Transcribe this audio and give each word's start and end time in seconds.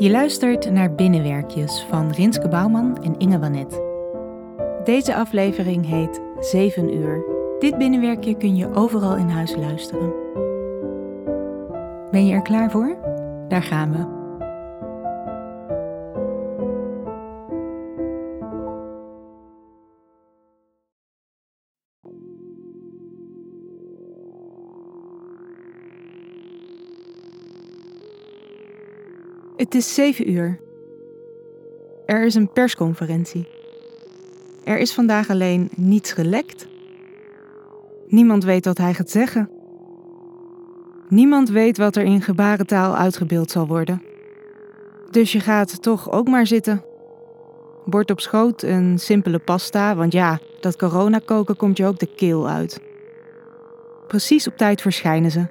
Je 0.00 0.10
luistert 0.10 0.70
naar 0.70 0.94
Binnenwerkjes 0.94 1.86
van 1.88 2.10
Rinske 2.10 2.48
Bouwman 2.48 3.02
en 3.02 3.18
Inge 3.18 3.38
Wanet. 3.38 3.82
Deze 4.84 5.14
aflevering 5.14 5.86
heet 5.86 6.20
7 6.38 6.94
uur. 6.94 7.24
Dit 7.58 7.78
binnenwerkje 7.78 8.36
kun 8.36 8.56
je 8.56 8.74
overal 8.74 9.16
in 9.16 9.28
huis 9.28 9.56
luisteren. 9.56 10.12
Ben 12.10 12.26
je 12.26 12.34
er 12.34 12.42
klaar 12.42 12.70
voor? 12.70 12.96
Daar 13.48 13.62
gaan 13.62 13.92
we. 13.92 14.18
Het 29.60 29.74
is 29.74 29.94
7 29.94 30.30
uur. 30.30 30.58
Er 32.06 32.24
is 32.24 32.34
een 32.34 32.52
persconferentie. 32.52 33.48
Er 34.64 34.78
is 34.78 34.92
vandaag 34.92 35.30
alleen 35.30 35.68
niets 35.76 36.12
gelekt. 36.12 36.66
Niemand 38.08 38.44
weet 38.44 38.64
wat 38.64 38.78
hij 38.78 38.94
gaat 38.94 39.10
zeggen. 39.10 39.50
Niemand 41.08 41.48
weet 41.48 41.76
wat 41.76 41.96
er 41.96 42.02
in 42.02 42.22
gebarentaal 42.22 42.96
uitgebeeld 42.96 43.50
zal 43.50 43.66
worden. 43.66 44.02
Dus 45.10 45.32
je 45.32 45.40
gaat 45.40 45.82
toch 45.82 46.10
ook 46.10 46.28
maar 46.28 46.46
zitten. 46.46 46.84
Bord 47.84 48.10
op 48.10 48.20
schoot, 48.20 48.62
een 48.62 48.98
simpele 48.98 49.38
pasta, 49.38 49.96
want 49.96 50.12
ja, 50.12 50.38
dat 50.60 50.76
corona 50.76 51.20
koken 51.24 51.56
komt 51.56 51.76
je 51.76 51.86
ook 51.86 51.98
de 51.98 52.14
keel 52.16 52.48
uit. 52.48 52.80
Precies 54.06 54.46
op 54.46 54.56
tijd 54.56 54.80
verschijnen 54.80 55.30
ze. 55.30 55.46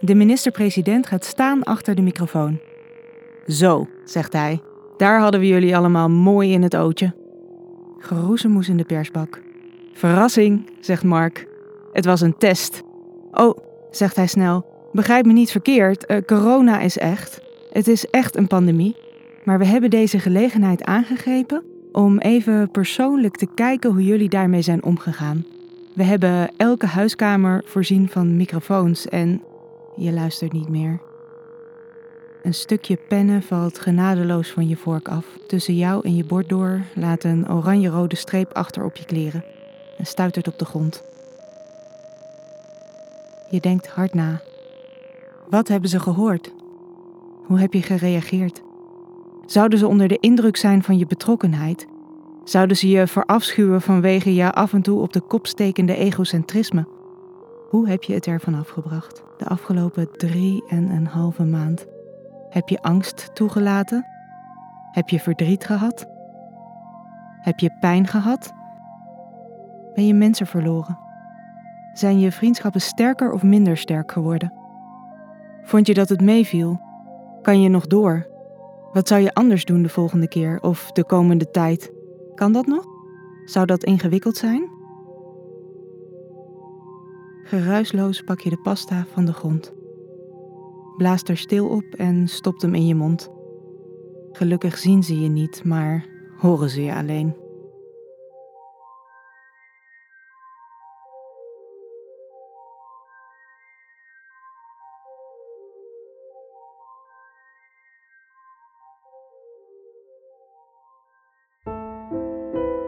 De 0.00 0.14
minister-president 0.14 1.06
gaat 1.06 1.24
staan 1.24 1.62
achter 1.62 1.94
de 1.94 2.02
microfoon. 2.02 2.60
Zo, 3.48 3.86
zegt 4.04 4.32
hij, 4.32 4.60
daar 4.96 5.20
hadden 5.20 5.40
we 5.40 5.46
jullie 5.46 5.76
allemaal 5.76 6.08
mooi 6.10 6.52
in 6.52 6.62
het 6.62 6.76
ootje. 6.76 7.14
Geroezemoes 7.98 8.68
in 8.68 8.76
de 8.76 8.84
persbak. 8.84 9.42
Verrassing, 9.92 10.70
zegt 10.80 11.04
Mark. 11.04 11.46
Het 11.92 12.04
was 12.04 12.20
een 12.20 12.36
test. 12.36 12.82
Oh, 13.32 13.58
zegt 13.90 14.16
hij 14.16 14.26
snel, 14.26 14.66
begrijp 14.92 15.26
me 15.26 15.32
niet 15.32 15.50
verkeerd, 15.50 16.06
eh, 16.06 16.16
corona 16.26 16.80
is 16.80 16.98
echt. 16.98 17.40
Het 17.72 17.88
is 17.88 18.10
echt 18.10 18.36
een 18.36 18.46
pandemie. 18.46 18.96
Maar 19.44 19.58
we 19.58 19.64
hebben 19.64 19.90
deze 19.90 20.18
gelegenheid 20.18 20.84
aangegrepen 20.84 21.62
om 21.92 22.18
even 22.18 22.70
persoonlijk 22.70 23.36
te 23.36 23.48
kijken 23.54 23.90
hoe 23.90 24.04
jullie 24.04 24.28
daarmee 24.28 24.62
zijn 24.62 24.84
omgegaan. 24.84 25.44
We 25.92 26.02
hebben 26.02 26.50
elke 26.56 26.86
huiskamer 26.86 27.62
voorzien 27.64 28.08
van 28.08 28.36
microfoons 28.36 29.08
en 29.08 29.42
je 29.96 30.12
luistert 30.12 30.52
niet 30.52 30.68
meer. 30.68 31.07
Een 32.42 32.54
stukje 32.54 32.96
pennen 33.08 33.42
valt 33.42 33.78
genadeloos 33.78 34.50
van 34.50 34.68
je 34.68 34.76
vork 34.76 35.08
af. 35.08 35.24
Tussen 35.46 35.76
jou 35.76 36.04
en 36.04 36.16
je 36.16 36.24
bord 36.24 36.48
door 36.48 36.80
laat 36.94 37.24
een 37.24 37.50
oranje-rode 37.50 38.16
streep 38.16 38.52
achter 38.52 38.84
op 38.84 38.96
je 38.96 39.04
kleren 39.04 39.44
en 39.98 40.06
stuitert 40.06 40.48
op 40.48 40.58
de 40.58 40.64
grond. 40.64 41.02
Je 43.50 43.60
denkt 43.60 43.88
hard 43.88 44.14
na. 44.14 44.40
Wat 45.50 45.68
hebben 45.68 45.90
ze 45.90 46.00
gehoord? 46.00 46.52
Hoe 47.44 47.58
heb 47.58 47.72
je 47.72 47.82
gereageerd? 47.82 48.62
Zouden 49.46 49.78
ze 49.78 49.86
onder 49.86 50.08
de 50.08 50.18
indruk 50.20 50.56
zijn 50.56 50.82
van 50.82 50.98
je 50.98 51.06
betrokkenheid? 51.06 51.86
Zouden 52.44 52.76
ze 52.76 52.88
je 52.88 53.06
verafschuwen 53.06 53.82
vanwege 53.82 54.34
je 54.34 54.52
af 54.52 54.72
en 54.72 54.82
toe 54.82 55.00
op 55.00 55.12
de 55.12 55.20
kop 55.20 55.46
stekende 55.46 55.96
egocentrisme? 55.96 56.86
Hoe 57.70 57.88
heb 57.88 58.02
je 58.02 58.14
het 58.14 58.26
ervan 58.26 58.54
afgebracht 58.54 59.22
de 59.38 59.46
afgelopen 59.46 60.08
drie 60.16 60.64
en 60.68 60.90
een 60.90 61.06
halve 61.06 61.44
maand? 61.44 61.86
Heb 62.48 62.68
je 62.68 62.82
angst 62.82 63.34
toegelaten? 63.34 64.06
Heb 64.90 65.08
je 65.08 65.20
verdriet 65.20 65.64
gehad? 65.64 66.06
Heb 67.40 67.58
je 67.58 67.76
pijn 67.80 68.06
gehad? 68.06 68.52
Ben 69.94 70.06
je 70.06 70.14
mensen 70.14 70.46
verloren? 70.46 70.98
Zijn 71.92 72.20
je 72.20 72.32
vriendschappen 72.32 72.80
sterker 72.80 73.32
of 73.32 73.42
minder 73.42 73.76
sterk 73.76 74.12
geworden? 74.12 74.52
Vond 75.62 75.86
je 75.86 75.94
dat 75.94 76.08
het 76.08 76.20
meeviel? 76.20 76.80
Kan 77.42 77.60
je 77.60 77.68
nog 77.68 77.86
door? 77.86 78.26
Wat 78.92 79.08
zou 79.08 79.20
je 79.20 79.34
anders 79.34 79.64
doen 79.64 79.82
de 79.82 79.88
volgende 79.88 80.28
keer 80.28 80.60
of 80.60 80.92
de 80.92 81.04
komende 81.04 81.50
tijd? 81.50 81.92
Kan 82.34 82.52
dat 82.52 82.66
nog? 82.66 82.84
Zou 83.44 83.66
dat 83.66 83.84
ingewikkeld 83.84 84.36
zijn? 84.36 84.70
Geruisloos 87.42 88.22
pak 88.22 88.40
je 88.40 88.50
de 88.50 88.60
pasta 88.60 89.04
van 89.12 89.24
de 89.24 89.32
grond 89.32 89.76
blaast 90.98 91.28
er 91.28 91.36
stil 91.36 91.68
op 91.68 91.84
en 91.96 92.28
stopt 92.28 92.62
hem 92.62 92.74
in 92.74 92.86
je 92.86 92.94
mond. 92.94 93.30
Gelukkig 94.32 94.78
zien 94.78 95.02
ze 95.02 95.20
je 95.20 95.28
niet, 95.28 95.64
maar 95.64 96.06
horen 96.38 96.70
ze 96.70 96.82
je 96.82 96.94
alleen. 96.94 97.36